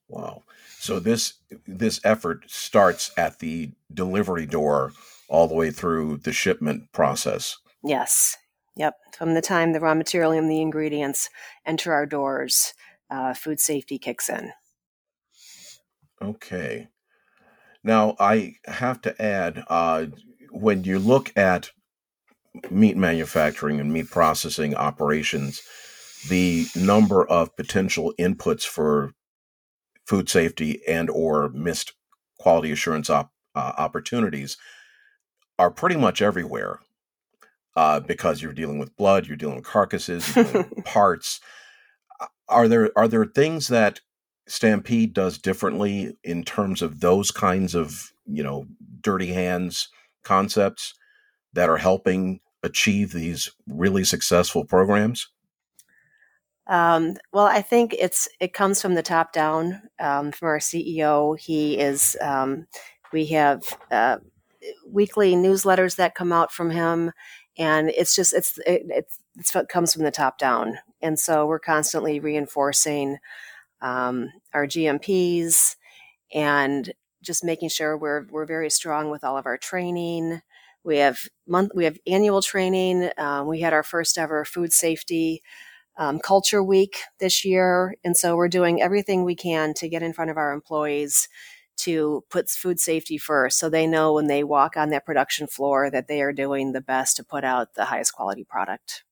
Wow. 0.08 0.44
So 0.80 1.00
this 1.00 1.34
this 1.66 2.00
effort 2.04 2.46
starts 2.48 3.12
at 3.18 3.40
the 3.40 3.72
delivery 3.94 4.46
door 4.46 4.94
all 5.28 5.48
the 5.48 5.56
way 5.56 5.72
through 5.72 6.18
the 6.18 6.32
shipment 6.32 6.92
process. 6.94 7.58
Yes. 7.84 8.38
Yep. 8.76 8.96
From 9.18 9.34
the 9.34 9.42
time 9.42 9.74
the 9.74 9.80
raw 9.80 9.96
material 9.96 10.32
and 10.32 10.50
the 10.50 10.62
ingredients 10.62 11.30
enter 11.66 11.94
our 11.94 12.06
doors 12.06 12.74
uh, 13.10 13.34
food 13.34 13.60
safety 13.60 13.98
kicks 13.98 14.30
in. 14.30 14.54
Okay. 16.22 16.88
Now 17.84 18.16
i 18.20 18.56
have 18.66 19.02
to 19.02 19.22
add 19.22 19.64
uh, 19.68 20.08
when 20.52 20.84
you 20.84 21.00
look 21.00 21.36
at 21.38 21.72
meat 22.70 22.98
manufacturing 22.98 23.80
and 23.80 23.92
meat 23.92 24.10
processing 24.10 24.76
operations, 24.76 25.62
the 26.30 26.66
number 26.76 27.26
of 27.28 27.56
potential 27.56 28.14
inputs 28.20 28.64
for 28.64 29.14
food 30.06 30.30
safety 30.30 30.82
and 30.88 31.10
or 31.10 31.50
missed 31.50 31.94
quality 32.40 32.72
assurance 32.72 33.10
op, 33.10 33.32
uh, 33.56 33.74
opportunities 33.78 34.58
are 35.60 35.72
pretty 35.72 35.96
much 35.96 36.22
everywhere 36.22 36.80
uh, 37.76 38.00
because 38.00 38.42
you're 38.42 38.54
dealing 38.54 38.80
with 38.80 38.96
blood, 38.96 39.28
you're 39.28 39.38
dealing 39.38 39.58
with 39.58 39.66
carcasses, 39.66 40.34
dealing 40.34 40.70
with 40.76 40.86
parts. 40.86 41.40
Are 42.50 42.68
there 42.68 42.92
are 42.96 43.08
there 43.08 43.26
things 43.26 43.68
that 43.68 44.00
Stampede 44.48 45.14
does 45.14 45.38
differently 45.38 46.18
in 46.24 46.44
terms 46.44 46.82
of 46.82 47.02
those 47.02 47.32
kinds 47.32 47.76
of 47.76 48.12
you 48.26 48.44
know 48.44 48.66
dirty 49.02 49.28
hands 49.28 49.90
concepts 50.24 50.94
that 51.54 51.70
are 51.70 51.78
helping 51.78 52.40
achieve 52.64 53.12
these 53.12 53.52
really 53.68 54.04
successful 54.04 54.66
programs? 54.66 55.30
Um, 56.68 57.16
well, 57.32 57.46
I 57.46 57.62
think 57.62 57.96
it's 57.98 58.28
it 58.40 58.54
comes 58.54 58.82
from 58.82 58.96
the 58.96 59.04
top 59.04 59.32
down 59.32 59.82
um, 60.00 60.32
from 60.32 60.50
our 60.50 60.60
CEO. 60.60 61.40
He 61.40 61.78
is. 61.80 62.18
Um, 62.22 62.68
we 63.14 63.26
have 63.28 63.64
uh, 63.90 64.18
weekly 64.86 65.34
newsletters 65.34 65.96
that 65.96 66.16
come 66.16 66.34
out 66.34 66.52
from 66.52 66.70
him, 66.70 67.12
and 67.58 67.90
it's 67.90 68.16
just 68.16 68.34
it's 68.34 68.58
it, 68.66 68.84
it's 68.90 69.20
it's 69.38 69.56
what 69.56 69.70
comes 69.70 69.94
from 69.94 70.04
the 70.04 70.12
top 70.12 70.38
down, 70.38 70.78
and 71.02 71.18
so 71.18 71.46
we're 71.46 71.60
constantly 71.60 72.20
reinforcing 72.20 73.18
um, 73.82 74.30
our 74.54 74.68
GMPs 74.68 75.76
and 76.34 76.92
just 77.22 77.44
making 77.44 77.70
sure 77.70 77.98
we're 77.98 78.26
we're 78.30 78.46
very 78.46 78.70
strong 78.70 79.10
with 79.10 79.24
all 79.24 79.38
of 79.38 79.46
our 79.46 79.58
training. 79.58 80.42
We 80.88 80.98
have 80.98 81.28
month 81.46 81.72
we 81.76 81.84
have 81.84 82.00
annual 82.08 82.42
training. 82.42 83.10
Um, 83.18 83.48
we 83.48 83.60
had 83.60 83.74
our 83.74 83.84
first 83.84 84.18
ever 84.18 84.46
food 84.46 84.72
safety 84.72 85.44
um, 85.98 86.18
culture 86.20 86.64
week 86.64 87.00
this 87.20 87.44
year, 87.44 87.96
and 88.06 88.16
so 88.16 88.38
we're 88.38 88.48
doing 88.48 88.82
everything 88.82 89.26
we 89.26 89.36
can 89.36 89.74
to 89.76 89.90
get 89.90 90.02
in 90.02 90.14
front 90.14 90.32
of 90.32 90.38
our 90.38 90.54
employees 90.54 91.28
to 91.80 92.24
put 92.30 92.50
food 92.50 92.80
safety 92.80 93.18
first, 93.18 93.60
so 93.60 93.70
they 93.70 93.86
know 93.86 94.14
when 94.14 94.28
they 94.28 94.46
walk 94.46 94.78
on 94.78 94.90
that 94.90 95.06
production 95.06 95.46
floor 95.46 95.92
that 95.92 96.08
they 96.08 96.22
are 96.22 96.32
doing 96.32 96.72
the 96.72 96.82
best 96.82 97.18
to 97.18 97.24
put 97.24 97.44
out 97.44 97.74
the 97.74 97.86
highest 97.86 98.14
quality 98.14 98.46
product. 98.46 99.04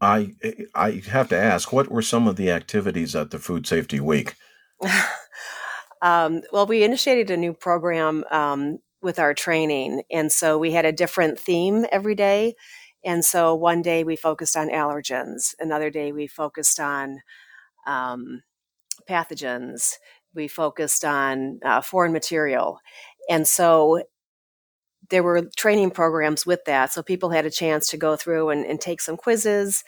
I 0.00 0.34
I 0.74 1.02
have 1.08 1.28
to 1.28 1.38
ask, 1.38 1.72
what 1.72 1.88
were 1.88 2.02
some 2.02 2.26
of 2.26 2.34
the 2.34 2.50
activities 2.50 3.14
at 3.14 3.30
the 3.30 3.38
Food 3.38 3.68
Safety 3.68 4.00
Week? 4.00 4.34
um, 6.02 6.42
well, 6.52 6.66
we 6.66 6.82
initiated 6.82 7.30
a 7.30 7.36
new 7.36 7.52
program 7.52 8.24
um, 8.32 8.80
with 9.04 9.20
our 9.20 9.34
training, 9.34 10.02
and 10.10 10.32
so 10.32 10.58
we 10.58 10.72
had 10.72 10.86
a 10.86 10.92
different 10.92 11.38
theme 11.38 11.86
every 11.92 12.16
day. 12.16 12.54
And 13.04 13.24
so 13.24 13.54
one 13.54 13.82
day 13.82 14.02
we 14.04 14.16
focused 14.16 14.56
on 14.56 14.70
allergens, 14.70 15.54
another 15.60 15.90
day 15.90 16.12
we 16.12 16.26
focused 16.26 16.80
on 16.80 17.20
um, 17.86 18.42
pathogens, 19.08 19.94
we 20.34 20.48
focused 20.48 21.04
on 21.04 21.60
uh, 21.64 21.82
foreign 21.82 22.12
material, 22.12 22.80
and 23.30 23.46
so 23.48 24.02
there 25.10 25.22
were 25.22 25.42
training 25.56 25.90
programs 25.90 26.46
with 26.46 26.64
that. 26.64 26.92
So 26.92 27.02
people 27.02 27.30
had 27.30 27.46
a 27.46 27.50
chance 27.50 27.88
to 27.88 27.96
go 27.96 28.16
through 28.16 28.50
and, 28.50 28.64
and 28.64 28.80
take 28.80 29.00
some 29.00 29.16
quizzes 29.16 29.84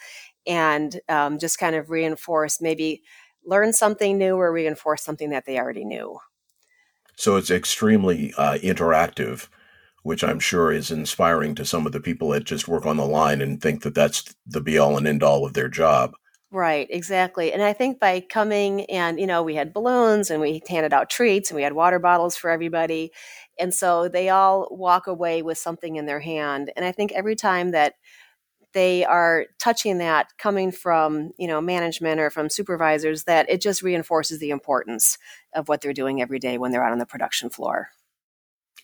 and 0.46 1.00
um, 1.08 1.38
just 1.38 1.58
kind 1.58 1.74
of 1.74 1.90
reinforce, 1.90 2.60
maybe 2.60 3.02
learn 3.44 3.72
something 3.72 4.18
new 4.18 4.36
or 4.36 4.52
reinforce 4.52 5.02
something 5.02 5.30
that 5.30 5.46
they 5.46 5.58
already 5.58 5.84
knew. 5.84 6.18
So 7.16 7.36
it's 7.36 7.50
extremely 7.50 8.32
uh, 8.36 8.58
interactive, 8.62 9.48
which 10.02 10.22
I'm 10.22 10.38
sure 10.38 10.70
is 10.70 10.90
inspiring 10.90 11.54
to 11.56 11.64
some 11.64 11.86
of 11.86 11.92
the 11.92 12.00
people 12.00 12.28
that 12.30 12.44
just 12.44 12.68
work 12.68 12.86
on 12.86 12.96
the 12.96 13.06
line 13.06 13.40
and 13.40 13.60
think 13.60 13.82
that 13.82 13.94
that's 13.94 14.34
the 14.46 14.60
be 14.60 14.78
all 14.78 14.96
and 14.96 15.06
end 15.06 15.22
all 15.22 15.44
of 15.44 15.54
their 15.54 15.68
job. 15.68 16.14
Right, 16.52 16.86
exactly. 16.90 17.52
And 17.52 17.62
I 17.62 17.72
think 17.72 17.98
by 17.98 18.20
coming 18.20 18.84
and, 18.84 19.18
you 19.18 19.26
know, 19.26 19.42
we 19.42 19.56
had 19.56 19.72
balloons 19.72 20.30
and 20.30 20.40
we 20.40 20.62
handed 20.68 20.92
out 20.92 21.10
treats 21.10 21.50
and 21.50 21.56
we 21.56 21.62
had 21.62 21.72
water 21.72 21.98
bottles 21.98 22.36
for 22.36 22.50
everybody. 22.50 23.10
And 23.58 23.74
so 23.74 24.08
they 24.08 24.28
all 24.28 24.68
walk 24.70 25.06
away 25.08 25.42
with 25.42 25.58
something 25.58 25.96
in 25.96 26.06
their 26.06 26.20
hand. 26.20 26.70
And 26.76 26.84
I 26.84 26.92
think 26.92 27.12
every 27.12 27.34
time 27.34 27.72
that 27.72 27.94
they 28.76 29.06
are 29.06 29.46
touching 29.58 29.96
that 29.96 30.36
coming 30.36 30.70
from, 30.70 31.30
you 31.38 31.48
know, 31.48 31.62
management 31.62 32.20
or 32.20 32.28
from 32.28 32.50
supervisors 32.50 33.24
that 33.24 33.48
it 33.48 33.62
just 33.62 33.80
reinforces 33.80 34.38
the 34.38 34.50
importance 34.50 35.16
of 35.54 35.66
what 35.66 35.80
they're 35.80 35.94
doing 35.94 36.20
every 36.20 36.38
day 36.38 36.58
when 36.58 36.72
they're 36.72 36.84
out 36.84 36.92
on 36.92 36.98
the 36.98 37.06
production 37.06 37.48
floor. 37.48 37.88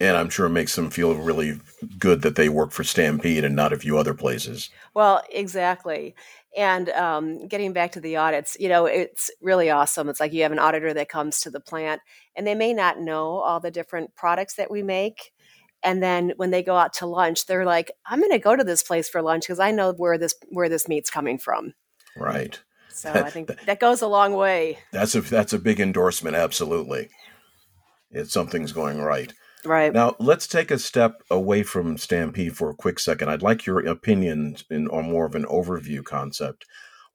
And 0.00 0.16
I'm 0.16 0.30
sure 0.30 0.46
it 0.46 0.50
makes 0.50 0.74
them 0.74 0.88
feel 0.88 1.14
really 1.14 1.60
good 1.98 2.22
that 2.22 2.36
they 2.36 2.48
work 2.48 2.72
for 2.72 2.82
Stampede 2.82 3.44
and 3.44 3.54
not 3.54 3.74
a 3.74 3.78
few 3.78 3.98
other 3.98 4.14
places. 4.14 4.70
Well, 4.94 5.22
exactly. 5.30 6.14
And 6.56 6.88
um, 6.88 7.46
getting 7.46 7.74
back 7.74 7.92
to 7.92 8.00
the 8.00 8.16
audits, 8.16 8.56
you 8.58 8.70
know, 8.70 8.86
it's 8.86 9.30
really 9.42 9.68
awesome. 9.68 10.08
It's 10.08 10.20
like 10.20 10.32
you 10.32 10.42
have 10.42 10.52
an 10.52 10.58
auditor 10.58 10.94
that 10.94 11.10
comes 11.10 11.42
to 11.42 11.50
the 11.50 11.60
plant 11.60 12.00
and 12.34 12.46
they 12.46 12.54
may 12.54 12.72
not 12.72 12.98
know 12.98 13.26
all 13.40 13.60
the 13.60 13.70
different 13.70 14.14
products 14.16 14.54
that 14.54 14.70
we 14.70 14.82
make. 14.82 15.32
And 15.84 16.02
then 16.02 16.32
when 16.36 16.50
they 16.50 16.62
go 16.62 16.76
out 16.76 16.92
to 16.94 17.06
lunch, 17.06 17.46
they're 17.46 17.64
like, 17.64 17.90
I'm 18.06 18.20
going 18.20 18.30
to 18.30 18.38
go 18.38 18.54
to 18.54 18.64
this 18.64 18.82
place 18.82 19.08
for 19.08 19.20
lunch 19.20 19.44
because 19.44 19.58
I 19.58 19.70
know 19.70 19.92
where 19.92 20.18
this 20.18 20.34
where 20.50 20.68
this 20.68 20.88
meat's 20.88 21.10
coming 21.10 21.38
from. 21.38 21.74
Right. 22.16 22.60
So 22.90 23.10
I 23.10 23.30
think 23.30 23.48
that 23.66 23.80
goes 23.80 24.02
a 24.02 24.06
long 24.06 24.34
way. 24.34 24.78
That's 24.92 25.14
a 25.14 25.22
that's 25.22 25.52
a 25.52 25.58
big 25.58 25.80
endorsement. 25.80 26.36
Absolutely, 26.36 27.08
it's 28.10 28.32
something's 28.32 28.72
going 28.72 29.00
right. 29.00 29.32
Right. 29.64 29.92
Now, 29.92 30.16
let's 30.18 30.46
take 30.46 30.70
a 30.70 30.78
step 30.78 31.22
away 31.30 31.62
from 31.62 31.96
Stampede 31.96 32.56
for 32.56 32.70
a 32.70 32.74
quick 32.74 32.98
second. 32.98 33.28
I'd 33.28 33.42
like 33.42 33.64
your 33.64 33.78
opinion 33.86 34.56
in, 34.70 34.88
on 34.88 35.10
more 35.10 35.24
of 35.24 35.34
an 35.34 35.44
overview 35.44 36.04
concept. 36.04 36.66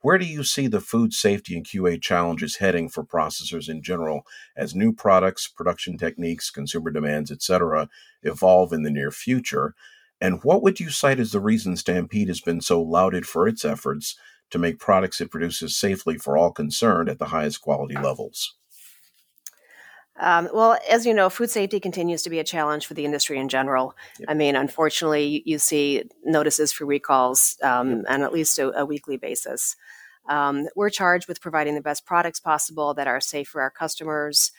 Where 0.07 0.17
do 0.17 0.25
you 0.25 0.45
see 0.45 0.67
the 0.67 0.79
food 0.79 1.11
safety 1.11 1.57
and 1.57 1.65
QA 1.65 2.01
challenges 2.01 2.55
heading 2.55 2.87
for 2.87 3.03
processors 3.03 3.67
in 3.67 3.83
general 3.83 4.25
as 4.55 4.73
new 4.73 4.93
products, 4.93 5.49
production 5.49 5.97
techniques, 5.97 6.49
consumer 6.49 6.91
demands, 6.91 7.29
etc., 7.29 7.89
evolve 8.23 8.71
in 8.71 8.83
the 8.83 8.89
near 8.89 9.11
future? 9.11 9.75
And 10.21 10.41
what 10.45 10.63
would 10.63 10.79
you 10.79 10.91
cite 10.91 11.19
as 11.19 11.33
the 11.33 11.41
reason 11.41 11.75
Stampede 11.75 12.29
has 12.29 12.39
been 12.39 12.61
so 12.61 12.81
lauded 12.81 13.25
for 13.25 13.49
its 13.49 13.65
efforts 13.65 14.15
to 14.49 14.57
make 14.57 14.79
products 14.79 15.19
it 15.19 15.29
produces 15.29 15.75
safely 15.75 16.17
for 16.17 16.37
all 16.37 16.53
concerned 16.53 17.09
at 17.09 17.19
the 17.19 17.25
highest 17.25 17.59
quality 17.59 17.95
levels? 17.95 18.55
Um, 20.19 20.50
well, 20.53 20.77
as 20.89 21.05
you 21.05 21.13
know, 21.13 21.29
food 21.29 21.50
safety 21.50 21.79
continues 21.79 22.24
to 22.24 22.29
be 22.29 22.39
a 22.39 22.43
challenge 22.43 22.88
for 22.88 22.93
the 22.95 23.05
industry 23.05 23.38
in 23.38 23.50
general. 23.50 23.95
Yep. 24.19 24.29
I 24.29 24.33
mean, 24.33 24.55
unfortunately, 24.55 25.43
you, 25.45 25.59
see 25.59 26.03
notices 26.24 26.71
for 26.71 26.86
recalls 26.86 27.57
um, 27.62 28.03
on 28.09 28.24
at 28.24 28.33
least 28.33 28.57
a, 28.57 28.79
a 28.79 28.86
weekly 28.86 29.17
basis. 29.17 29.75
Um, 30.27 30.67
we're 30.75 30.89
charged 30.89 31.27
with 31.27 31.41
providing 31.41 31.75
the 31.75 31.81
best 31.81 32.05
products 32.05 32.39
possible 32.39 32.93
that 32.95 33.07
are 33.07 33.21
safe 33.21 33.47
for 33.47 33.62
our 33.62 33.69
customers. 33.71 34.51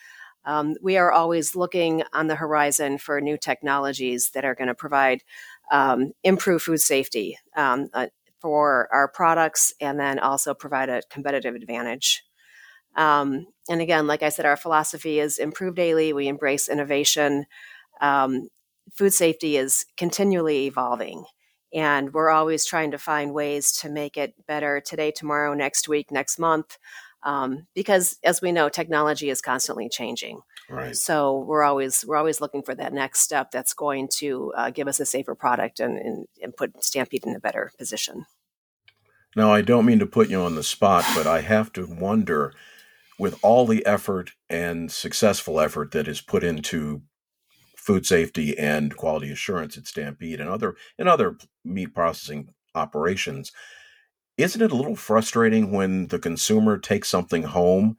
Um, 0.45 0.77
we 0.81 0.97
are 0.97 1.13
always 1.13 1.57
looking 1.57 2.03
on 2.13 2.29
the 2.29 2.37
horizon 2.37 2.99
for 2.99 3.21
new 3.21 3.37
technologies 3.37 4.31
that 4.31 4.45
are 4.45 4.55
going 4.55 4.69
to 4.69 4.75
provide 4.75 5.23
um, 5.71 6.13
improved 6.25 6.65
food 6.65 6.81
safety 6.81 7.37
um, 7.57 7.89
uh, 7.93 8.07
for 8.41 8.89
our 8.93 9.09
products 9.09 9.75
and 9.81 9.99
then 9.99 10.19
also 10.19 10.55
provide 10.55 10.89
a 10.89 11.03
competitive 11.11 11.55
advantage. 11.55 12.23
Um, 12.99 13.47
and 13.71 13.81
again, 13.81 14.07
like 14.07 14.23
I 14.23 14.29
said, 14.29 14.45
our 14.45 14.57
philosophy 14.57 15.21
is 15.21 15.39
improve 15.39 15.77
daily. 15.77 16.13
We 16.13 16.27
embrace 16.27 16.69
innovation. 16.69 17.47
Um, 18.01 18.49
food 18.93 19.13
safety 19.13 19.57
is 19.57 19.87
continually 19.97 20.67
evolving, 20.67 21.25
and 21.73 22.13
we're 22.13 22.31
always 22.31 22.67
trying 22.67 22.91
to 22.91 22.99
find 22.99 23.33
ways 23.33 23.71
to 23.81 23.89
make 23.89 24.17
it 24.17 24.35
better 24.47 24.81
today, 24.81 25.13
tomorrow, 25.13 25.55
next 25.55 25.89
week, 25.89 26.11
next 26.11 26.39
month. 26.39 26.77
Um, 27.23 27.67
because 27.75 28.19
as 28.25 28.43
we 28.43 28.53
know, 28.53 28.69
technology 28.69 29.31
is 29.31 29.41
constantly 29.41 29.89
changing. 29.89 30.41
Right. 30.69 30.97
So 30.97 31.39
we're 31.39 31.63
always 31.63 32.05
we're 32.05 32.17
always 32.17 32.41
looking 32.41 32.63
for 32.63 32.75
that 32.75 32.93
next 32.93 33.21
step 33.21 33.53
that's 33.53 33.75
going 33.75 34.09
to 34.17 34.53
uh, 34.57 34.71
give 34.71 34.89
us 34.89 35.01
a 35.01 35.07
safer 35.07 35.35
product 35.35 35.79
and, 35.81 35.99
and, 35.99 36.27
and 36.43 36.57
put 36.57 36.83
Stampede 36.83 37.27
in 37.27 37.37
a 37.37 37.41
better 37.41 37.71
position. 37.79 38.27
Now, 39.37 39.53
I 39.53 39.63
don't 39.63 39.87
mean 39.87 39.99
to 40.01 40.07
put 40.07 40.31
you 40.31 40.41
on 40.41 40.57
the 40.57 40.63
spot, 40.63 41.05
but 41.15 41.27
I 41.27 41.43
have 41.43 41.73
to 41.75 41.87
wonder 41.87 42.55
with 43.19 43.39
all 43.43 43.67
the 43.67 43.85
effort 43.85 44.33
and 44.49 44.91
successful 44.91 45.61
effort 45.61 45.91
that 45.91 46.09
is 46.09 46.21
put 46.21 46.45
into 46.45 47.03
food 47.77 48.07
safety 48.07 48.57
and 48.59 48.97
quality 48.97 49.31
assurance 49.31 49.77
at 49.77 49.87
Stampede 49.87 50.41
and 50.41 50.49
other 50.49 50.77
in 50.99 51.09
other 51.09 51.37
meat 51.65 51.95
processing 51.95 52.49
operations, 52.75 53.51
isn't 54.37 54.63
it 54.63 54.71
a 54.71 54.77
little 54.77 54.97
frustrating 54.97 55.73
when 55.73 56.07
the 56.09 56.19
consumer 56.19 56.79
takes 56.79 57.09
something 57.09 57.43
home 57.43 57.97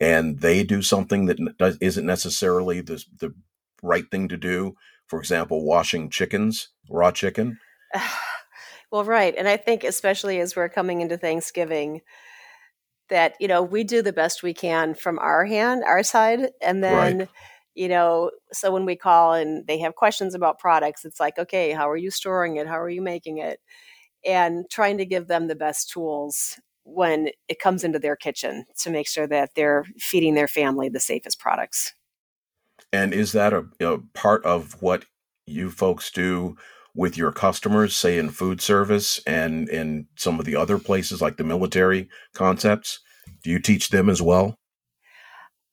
and 0.00 0.40
they 0.40 0.62
do 0.62 0.80
something 0.80 1.26
that 1.26 1.76
isn't 1.80 2.06
necessarily 2.06 2.80
the 2.80 3.04
the 3.18 3.34
right 3.82 4.10
thing 4.10 4.28
to 4.28 4.36
do? 4.36 4.74
For 5.06 5.18
example, 5.18 5.64
washing 5.64 6.08
chickens, 6.08 6.68
raw 6.88 7.10
chicken. 7.10 7.58
well, 8.90 9.04
right, 9.04 9.34
and 9.36 9.46
I 9.46 9.58
think 9.58 9.84
especially 9.84 10.40
as 10.40 10.56
we're 10.56 10.70
coming 10.70 11.02
into 11.02 11.18
Thanksgiving, 11.18 12.00
that 13.12 13.34
you 13.38 13.46
know 13.46 13.62
we 13.62 13.84
do 13.84 14.02
the 14.02 14.12
best 14.12 14.42
we 14.42 14.54
can 14.54 14.94
from 14.94 15.18
our 15.18 15.44
hand 15.44 15.84
our 15.84 16.02
side 16.02 16.50
and 16.60 16.82
then 16.82 17.18
right. 17.18 17.28
you 17.74 17.88
know 17.88 18.30
so 18.52 18.72
when 18.72 18.84
we 18.84 18.96
call 18.96 19.34
and 19.34 19.66
they 19.66 19.78
have 19.78 19.94
questions 19.94 20.34
about 20.34 20.58
products 20.58 21.04
it's 21.04 21.20
like 21.20 21.38
okay 21.38 21.72
how 21.72 21.88
are 21.88 21.96
you 21.96 22.10
storing 22.10 22.56
it? 22.56 22.66
How 22.66 22.80
are 22.80 22.90
you 22.90 23.02
making 23.02 23.38
it? 23.38 23.60
And 24.24 24.64
trying 24.70 24.98
to 24.98 25.06
give 25.06 25.26
them 25.26 25.48
the 25.48 25.56
best 25.56 25.90
tools 25.90 26.60
when 26.84 27.28
it 27.48 27.58
comes 27.58 27.84
into 27.84 27.98
their 27.98 28.16
kitchen 28.16 28.64
to 28.78 28.90
make 28.90 29.08
sure 29.08 29.26
that 29.26 29.50
they're 29.54 29.84
feeding 29.98 30.34
their 30.34 30.48
family 30.48 30.88
the 30.88 31.00
safest 31.00 31.38
products. 31.38 31.94
And 32.92 33.12
is 33.12 33.32
that 33.32 33.52
a, 33.52 33.66
a 33.80 33.98
part 34.14 34.44
of 34.44 34.80
what 34.80 35.04
you 35.46 35.70
folks 35.70 36.10
do 36.10 36.56
with 36.94 37.16
your 37.16 37.32
customers, 37.32 37.96
say 37.96 38.18
in 38.18 38.30
food 38.30 38.60
service 38.60 39.20
and 39.26 39.68
in 39.68 40.06
some 40.16 40.38
of 40.38 40.44
the 40.44 40.56
other 40.56 40.78
places 40.78 41.22
like 41.22 41.36
the 41.36 41.44
military 41.44 42.08
concepts? 42.34 43.00
Do 43.42 43.50
you 43.50 43.58
teach 43.58 43.90
them 43.90 44.08
as 44.08 44.20
well? 44.20 44.56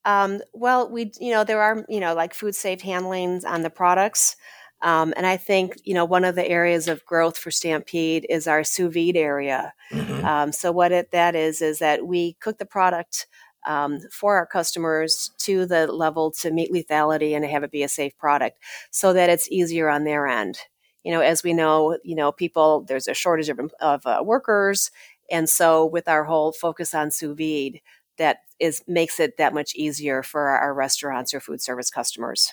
Um, 0.04 0.40
well, 0.54 0.90
we, 0.90 1.12
you 1.20 1.30
know, 1.30 1.44
there 1.44 1.60
are, 1.60 1.84
you 1.88 2.00
know, 2.00 2.14
like 2.14 2.32
food 2.32 2.54
safe 2.54 2.80
handlings 2.80 3.44
on 3.44 3.62
the 3.62 3.70
products. 3.70 4.36
Um, 4.82 5.12
and 5.14 5.26
I 5.26 5.36
think, 5.36 5.76
you 5.84 5.92
know, 5.92 6.06
one 6.06 6.24
of 6.24 6.36
the 6.36 6.48
areas 6.48 6.88
of 6.88 7.04
growth 7.04 7.36
for 7.36 7.50
Stampede 7.50 8.24
is 8.30 8.46
our 8.46 8.64
sous 8.64 8.92
vide 8.92 9.16
area. 9.16 9.74
Mm-hmm. 9.92 10.24
Um, 10.24 10.52
so 10.52 10.72
what 10.72 10.90
it, 10.90 11.10
that 11.10 11.36
is, 11.36 11.60
is 11.60 11.80
that 11.80 12.06
we 12.06 12.34
cook 12.40 12.56
the 12.56 12.64
product 12.64 13.26
um, 13.66 14.00
for 14.10 14.36
our 14.36 14.46
customers 14.46 15.32
to 15.40 15.66
the 15.66 15.86
level 15.92 16.30
to 16.30 16.50
meet 16.50 16.72
lethality 16.72 17.36
and 17.36 17.44
have 17.44 17.62
it 17.62 17.70
be 17.70 17.82
a 17.82 17.88
safe 17.88 18.16
product 18.16 18.58
so 18.90 19.12
that 19.12 19.28
it's 19.28 19.50
easier 19.50 19.90
on 19.90 20.04
their 20.04 20.26
end. 20.26 20.58
You 21.04 21.12
know, 21.12 21.20
as 21.20 21.42
we 21.42 21.52
know, 21.52 21.98
you 22.04 22.14
know, 22.14 22.30
people, 22.32 22.84
there's 22.86 23.08
a 23.08 23.14
shortage 23.14 23.48
of, 23.48 23.58
of 23.80 24.06
uh, 24.06 24.22
workers. 24.22 24.90
And 25.30 25.48
so 25.48 25.86
with 25.86 26.08
our 26.08 26.24
whole 26.24 26.52
focus 26.52 26.94
on 26.94 27.10
sous 27.10 27.36
vide, 27.36 27.80
that 28.18 28.38
is 28.58 28.82
makes 28.86 29.18
it 29.18 29.38
that 29.38 29.54
much 29.54 29.74
easier 29.74 30.22
for 30.22 30.48
our 30.48 30.74
restaurants 30.74 31.32
or 31.32 31.40
food 31.40 31.62
service 31.62 31.90
customers. 31.90 32.52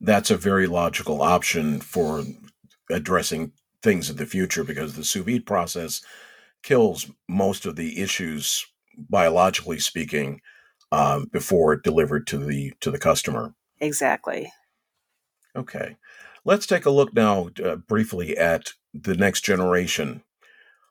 That's 0.00 0.30
a 0.30 0.36
very 0.36 0.66
logical 0.66 1.22
option 1.22 1.80
for 1.80 2.24
addressing 2.90 3.52
things 3.82 4.10
in 4.10 4.16
the 4.16 4.26
future 4.26 4.64
because 4.64 4.96
the 4.96 5.04
sous 5.04 5.24
vide 5.24 5.46
process 5.46 6.02
kills 6.64 7.08
most 7.28 7.66
of 7.66 7.76
the 7.76 8.00
issues 8.00 8.66
biologically 9.08 9.78
speaking 9.78 10.40
um, 10.90 11.26
before 11.32 11.76
delivered 11.76 12.26
to 12.26 12.38
the 12.38 12.72
to 12.80 12.90
the 12.90 12.98
customer. 12.98 13.54
Exactly. 13.80 14.50
Okay 15.54 15.96
let's 16.44 16.66
take 16.66 16.86
a 16.86 16.90
look 16.90 17.14
now 17.14 17.48
uh, 17.64 17.76
briefly 17.76 18.36
at 18.36 18.72
the 18.94 19.14
next 19.14 19.42
generation 19.42 20.22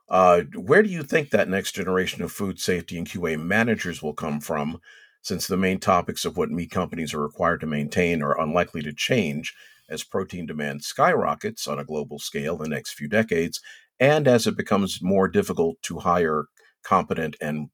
uh, 0.10 0.42
where 0.56 0.84
do 0.84 0.90
you 0.90 1.04
think 1.04 1.30
that 1.30 1.48
next 1.48 1.74
generation 1.74 2.22
of 2.22 2.32
food 2.32 2.60
safety 2.60 2.98
and 2.98 3.08
qa 3.08 3.40
managers 3.40 4.02
will 4.02 4.14
come 4.14 4.40
from 4.40 4.80
since 5.22 5.48
the 5.48 5.58
main 5.58 5.80
topics 5.80 6.26
of 6.26 6.38
what 6.38 6.50
meat 6.50 6.72
companies 6.72 7.14
are 7.14 7.22
required 7.22 7.62
to 7.62 7.68
maintain 7.68 8.22
are 8.22 8.40
unlikely 8.40 8.82
to 8.82 8.94
change 8.94 9.54
as 9.92 10.04
protein 10.04 10.46
demand 10.46 10.84
skyrockets 10.84 11.68
on 11.68 11.78
a 11.78 11.86
global 11.86 12.18
scale 12.18 12.58
the 12.58 12.68
next 12.68 12.94
few 12.94 13.08
decades, 13.08 13.62
and 14.00 14.28
as 14.28 14.48
it 14.48 14.58
becomes 14.58 15.00
more 15.02 15.28
difficult 15.28 15.80
to 15.84 16.00
hire 16.00 16.46
competent 16.84 17.36
and 17.42 17.70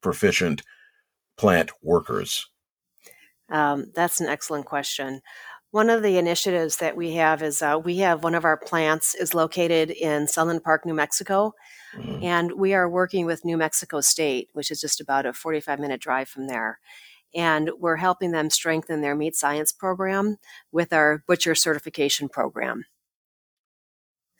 proficient 0.00 0.62
plant 1.36 1.70
workers? 1.82 2.48
Um, 3.50 3.86
that's 3.94 4.20
an 4.20 4.28
excellent 4.28 4.66
question. 4.66 5.20
One 5.70 5.90
of 5.90 6.02
the 6.02 6.16
initiatives 6.16 6.78
that 6.78 6.96
we 6.96 7.12
have 7.14 7.42
is 7.42 7.60
uh, 7.60 7.78
we 7.82 7.98
have 7.98 8.24
one 8.24 8.34
of 8.34 8.46
our 8.46 8.56
plants 8.56 9.14
is 9.14 9.34
located 9.34 9.90
in 9.90 10.26
Sunland 10.26 10.64
Park, 10.64 10.86
New 10.86 10.94
Mexico, 10.94 11.52
mm-hmm. 11.94 12.24
and 12.24 12.52
we 12.52 12.72
are 12.72 12.88
working 12.88 13.26
with 13.26 13.44
New 13.44 13.58
Mexico 13.58 14.00
State, 14.00 14.48
which 14.54 14.70
is 14.70 14.80
just 14.80 14.98
about 14.98 15.26
a 15.26 15.34
45 15.34 15.78
minute 15.78 16.00
drive 16.00 16.28
from 16.28 16.46
there. 16.46 16.78
And 17.34 17.70
we're 17.78 17.96
helping 17.96 18.30
them 18.30 18.48
strengthen 18.48 19.02
their 19.02 19.14
meat 19.14 19.36
science 19.36 19.70
program 19.70 20.38
with 20.72 20.94
our 20.94 21.22
butcher 21.26 21.54
certification 21.54 22.30
program. 22.30 22.86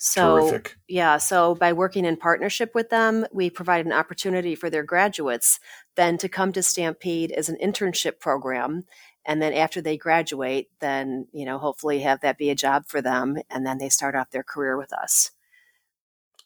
So, 0.00 0.49
Terrific. 0.49 0.76
yeah, 0.87 1.18
so 1.18 1.56
by 1.56 1.73
working 1.73 2.04
in 2.04 2.16
partnership 2.16 2.70
with 2.73 2.88
them, 2.88 3.26
we 3.32 3.50
provide 3.50 3.85
an 3.85 3.92
opportunity 3.92 4.54
for 4.54 4.70
their 4.70 4.85
graduates 4.85 5.58
then 5.97 6.16
to 6.18 6.28
come 6.28 6.52
to 6.52 6.62
Stampede 6.62 7.32
as 7.32 7.49
an 7.49 7.58
internship 7.61 8.20
program 8.20 8.85
and 9.25 9.42
then 9.42 9.52
after 9.52 9.80
they 9.80 9.96
graduate 9.96 10.68
then 10.80 11.26
you 11.32 11.44
know 11.44 11.58
hopefully 11.58 12.00
have 12.00 12.20
that 12.20 12.38
be 12.38 12.50
a 12.50 12.54
job 12.54 12.87
for 12.87 13.00
them 13.00 13.37
and 13.50 13.66
then 13.66 13.78
they 13.78 13.88
start 13.88 14.14
off 14.14 14.30
their 14.30 14.42
career 14.42 14.76
with 14.76 14.92
us. 14.92 15.30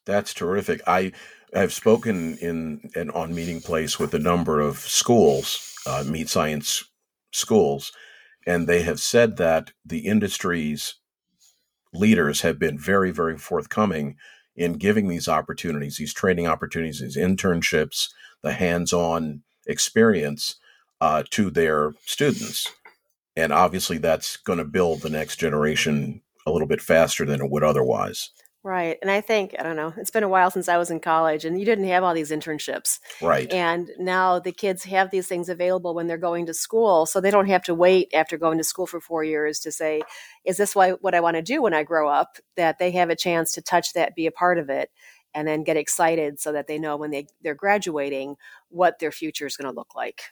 That's 0.05 0.35
terrific. 0.35 0.81
I 0.87 1.13
have 1.55 1.73
spoken 1.73 2.37
in, 2.39 2.91
in 2.97 3.11
on 3.11 3.35
Meating 3.35 3.61
Place 3.61 3.99
with 3.99 4.15
a 4.15 4.19
number 4.19 4.61
of 4.61 4.79
schools 4.79 5.79
uh, 5.87 6.05
meat 6.07 6.29
science 6.29 6.85
schools 7.33 7.93
and 8.47 8.67
they 8.67 8.83
have 8.83 9.01
said 9.01 9.37
that 9.37 9.73
the 9.85 10.07
industry's 10.07 10.97
leaders 11.93 12.41
have 12.41 12.59
been 12.59 12.79
very 12.79 13.11
very 13.11 13.37
forthcoming 13.37 14.17
in 14.55 14.75
giving 14.75 15.09
these 15.09 15.29
opportunities 15.29 15.97
these 15.97 16.15
training 16.15 16.47
opportunities 16.47 17.01
these 17.01 17.17
internships 17.17 18.09
the 18.43 18.53
hands-on 18.53 19.43
experience 19.67 20.57
uh, 21.03 21.25
to 21.31 21.51
their 21.51 21.93
students. 22.07 22.73
And 23.35 23.53
obviously, 23.53 23.99
that's 23.99 24.37
going 24.37 24.61
to 24.61 24.65
build 24.65 25.01
the 25.01 25.11
next 25.11 25.37
generation 25.37 26.23
a 26.47 26.53
little 26.53 26.69
bit 26.69 26.81
faster 26.81 27.25
than 27.25 27.41
it 27.43 27.51
would 27.51 27.65
otherwise. 27.65 28.31
Right. 28.63 28.99
And 29.03 29.11
I 29.11 29.21
think, 29.21 29.57
I 29.59 29.65
don't 29.65 29.75
know, 29.75 29.93
it's 29.97 30.13
been 30.13 30.23
a 30.23 30.29
while 30.29 30.53
since 30.53 30.69
I 30.69 30.79
was 30.79 30.93
in 30.93 31.01
college 31.01 31.45
and 31.45 31.59
you 31.59 31.67
didn't 31.67 31.89
have 31.89 32.05
all 32.05 32.15
these 32.15 32.31
internships. 32.31 33.01
Right. 33.21 33.53
And 33.53 33.91
now 33.99 34.39
the 34.39 34.53
kids 34.53 34.85
have 34.85 35.11
these 35.11 35.27
things 35.27 35.49
available 35.49 35.93
when 35.93 36.07
they're 36.07 36.17
going 36.17 36.47
to 36.47 36.55
school. 36.55 37.05
So 37.05 37.21
they 37.21 37.33
don't 37.33 37.49
have 37.49 37.65
to 37.65 37.75
wait 37.75 38.15
after 38.15 38.39
going 38.39 38.59
to 38.59 38.65
school 38.65 38.87
for 38.87 39.01
four 39.01 39.25
years 39.25 39.59
to 39.61 39.73
say, 39.73 40.03
is 40.45 40.59
this 40.59 40.77
what 40.77 41.15
I 41.15 41.21
want 41.21 41.35
to 41.35 41.43
do 41.43 41.63
when 41.63 41.75
I 41.75 41.83
grow 41.83 42.09
up? 42.09 42.37
That 42.55 42.79
they 42.79 42.93
have 42.93 43.11
a 43.11 43.17
chance 43.17 43.53
to 43.55 43.63
touch 43.63 43.95
that, 43.95 44.15
be 44.15 44.27
a 44.27 44.33
part 44.33 44.59
of 44.59 44.71
it, 44.71 44.91
and 45.35 45.49
then 45.49 45.65
get 45.65 45.77
excited 45.77 46.39
so 46.39 46.53
that 46.53 46.69
they 46.69 46.79
know 46.79 46.97
when 46.97 47.11
they, 47.11 47.27
they're 47.43 47.57
graduating 47.57 48.37
what 48.69 49.01
their 49.01 49.11
future 49.11 49.47
is 49.47 49.57
going 49.57 49.69
to 49.69 49.77
look 49.77 49.97
like. 49.97 50.23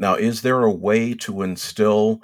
Now, 0.00 0.14
is 0.14 0.40
there 0.40 0.62
a 0.62 0.72
way 0.72 1.12
to 1.14 1.42
instill 1.42 2.22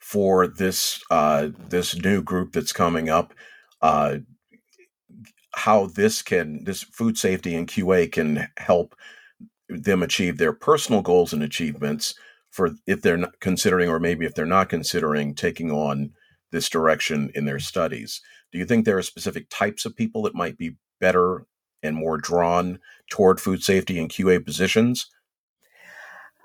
for 0.00 0.48
this 0.48 1.00
uh, 1.08 1.50
this 1.68 1.96
new 1.96 2.20
group 2.20 2.52
that's 2.52 2.72
coming 2.72 3.08
up 3.08 3.32
uh, 3.80 4.18
how 5.54 5.86
this 5.86 6.20
can 6.20 6.64
this 6.64 6.82
food 6.82 7.16
safety 7.16 7.54
and 7.54 7.68
QA 7.68 8.10
can 8.10 8.48
help 8.58 8.96
them 9.68 10.02
achieve 10.02 10.36
their 10.36 10.52
personal 10.52 11.00
goals 11.00 11.32
and 11.32 11.44
achievements 11.44 12.16
for 12.50 12.70
if 12.88 13.02
they're 13.02 13.16
not 13.16 13.38
considering 13.40 13.88
or 13.88 14.00
maybe 14.00 14.26
if 14.26 14.34
they're 14.34 14.44
not 14.44 14.68
considering 14.68 15.34
taking 15.34 15.70
on 15.70 16.10
this 16.50 16.68
direction 16.68 17.30
in 17.36 17.44
their 17.44 17.60
studies. 17.60 18.20
Do 18.50 18.58
you 18.58 18.64
think 18.64 18.84
there 18.84 18.98
are 18.98 19.02
specific 19.02 19.46
types 19.48 19.86
of 19.86 19.96
people 19.96 20.22
that 20.22 20.34
might 20.34 20.58
be 20.58 20.76
better 21.00 21.46
and 21.84 21.94
more 21.94 22.18
drawn 22.18 22.80
toward 23.10 23.40
food 23.40 23.62
safety 23.62 23.98
and 23.98 24.10
QA 24.10 24.44
positions? 24.44 25.08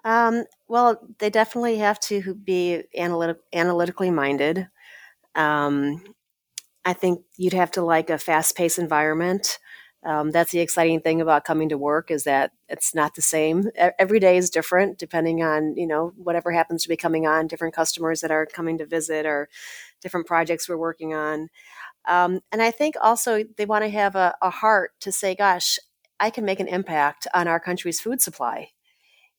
Um, 0.08 0.46
well, 0.70 1.02
they 1.20 1.30
definitely 1.30 1.80
have 1.80 2.00
to 2.02 2.34
be 2.34 2.84
analytic, 2.98 3.40
analytically 3.54 4.10
minded. 4.10 4.70
Um, 5.36 6.02
I 6.86 6.94
think 6.94 7.24
you'd 7.36 7.52
have 7.52 7.72
to 7.72 7.82
like 7.82 8.10
a 8.10 8.18
fast 8.18 8.56
paced 8.56 8.80
environment. 8.80 9.60
Um, 10.06 10.32
that's 10.32 10.54
the 10.54 10.62
exciting 10.62 11.02
thing 11.02 11.20
about 11.20 11.44
coming 11.44 11.68
to 11.68 11.78
work 11.78 12.10
is 12.10 12.24
that 12.24 12.52
it's 12.70 12.96
not 12.96 13.16
the 13.16 13.22
same. 13.22 13.70
Every 14.00 14.22
day 14.22 14.38
is 14.38 14.50
different 14.50 14.98
depending 14.98 15.44
on, 15.44 15.76
you 15.76 15.86
know, 15.86 16.14
whatever 16.16 16.54
happens 16.54 16.84
to 16.84 16.90
be 16.90 16.96
coming 16.96 17.28
on, 17.28 17.48
different 17.48 17.76
customers 17.76 18.22
that 18.22 18.32
are 18.32 18.46
coming 18.46 18.78
to 18.78 18.86
visit 18.86 19.26
or 19.26 19.50
different 20.02 20.26
projects 20.26 20.70
we're 20.70 20.78
working 20.78 21.14
on. 21.14 21.50
Um, 22.08 22.40
and 22.54 22.62
I 22.62 22.72
think 22.72 22.96
also 23.02 23.44
they 23.58 23.66
want 23.66 23.84
to 23.84 23.90
have 23.90 24.16
a, 24.16 24.36
a 24.42 24.52
heart 24.52 24.92
to 25.02 25.12
say, 25.12 25.36
gosh, 25.36 25.80
I 26.18 26.30
can 26.30 26.46
make 26.46 26.62
an 26.62 26.70
impact 26.70 27.28
on 27.34 27.50
our 27.50 27.60
country's 27.60 28.00
food 28.00 28.22
supply 28.22 28.70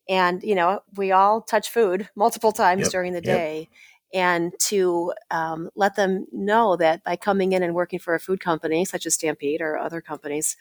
and 0.08 0.42
you 0.42 0.54
know 0.54 0.80
we 0.96 1.12
all 1.12 1.40
touch 1.40 1.70
food 1.70 2.08
multiple 2.16 2.52
times 2.52 2.82
yep. 2.82 2.90
during 2.90 3.12
the 3.12 3.20
day 3.20 3.68
yep. 4.12 4.24
and 4.24 4.52
to 4.58 5.12
um, 5.30 5.70
let 5.74 5.96
them 5.96 6.26
know 6.32 6.76
that 6.76 7.04
by 7.04 7.16
coming 7.16 7.52
in 7.52 7.62
and 7.62 7.74
working 7.74 7.98
for 7.98 8.14
a 8.14 8.20
food 8.20 8.40
company 8.40 8.84
such 8.84 9.06
as 9.06 9.14
stampede 9.14 9.60
or 9.60 9.76
other 9.76 10.00
companies 10.00 10.56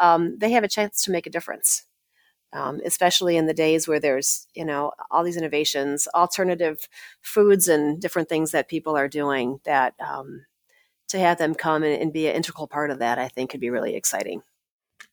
um, 0.00 0.38
they 0.38 0.50
have 0.50 0.64
a 0.64 0.68
chance 0.68 1.02
to 1.02 1.10
make 1.10 1.26
a 1.26 1.30
difference 1.30 1.84
um, 2.54 2.80
especially 2.84 3.36
in 3.36 3.46
the 3.46 3.54
days 3.54 3.88
where 3.88 4.00
there's 4.00 4.46
you 4.54 4.64
know 4.64 4.92
all 5.10 5.24
these 5.24 5.36
innovations 5.36 6.06
alternative 6.14 6.88
foods 7.20 7.68
and 7.68 8.00
different 8.00 8.28
things 8.28 8.52
that 8.52 8.68
people 8.68 8.96
are 8.96 9.08
doing 9.08 9.60
that 9.64 9.94
um, 10.00 10.46
to 11.08 11.18
have 11.18 11.38
them 11.38 11.54
come 11.54 11.82
and, 11.82 12.00
and 12.00 12.12
be 12.12 12.28
an 12.28 12.36
integral 12.36 12.66
part 12.66 12.90
of 12.90 12.98
that 13.00 13.18
i 13.18 13.28
think 13.28 13.50
could 13.50 13.60
be 13.60 13.70
really 13.70 13.94
exciting 13.94 14.42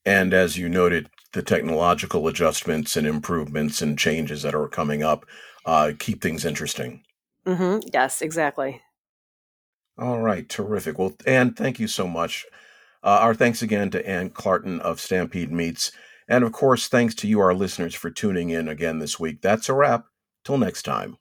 and 0.05 0.33
as 0.33 0.57
you 0.57 0.69
noted, 0.69 1.09
the 1.33 1.43
technological 1.43 2.27
adjustments 2.27 2.97
and 2.97 3.05
improvements 3.05 3.81
and 3.81 3.97
changes 3.97 4.41
that 4.41 4.55
are 4.55 4.67
coming 4.67 5.03
up 5.03 5.25
uh, 5.65 5.91
keep 5.99 6.21
things 6.21 6.45
interesting. 6.45 7.03
Mm-hmm. 7.45 7.87
Yes, 7.93 8.21
exactly. 8.21 8.81
All 9.97 10.19
right, 10.19 10.47
terrific. 10.47 10.97
Well, 10.97 11.13
Ann, 11.25 11.53
thank 11.53 11.79
you 11.79 11.87
so 11.87 12.07
much. 12.07 12.45
Uh, 13.03 13.19
our 13.21 13.35
thanks 13.35 13.61
again 13.61 13.89
to 13.91 14.07
Ann 14.07 14.29
Clarton 14.29 14.79
of 14.79 14.99
Stampede 14.99 15.51
Meats. 15.51 15.91
And 16.27 16.43
of 16.43 16.51
course, 16.51 16.87
thanks 16.87 17.15
to 17.15 17.27
you, 17.27 17.39
our 17.39 17.53
listeners, 17.53 17.95
for 17.95 18.09
tuning 18.09 18.49
in 18.49 18.67
again 18.67 18.99
this 18.99 19.19
week. 19.19 19.41
That's 19.41 19.69
a 19.69 19.73
wrap. 19.73 20.05
Till 20.45 20.57
next 20.57 20.83
time. 20.83 21.17